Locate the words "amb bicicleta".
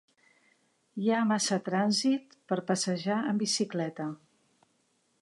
3.21-4.13